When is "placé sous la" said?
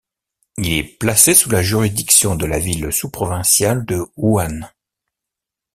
0.97-1.61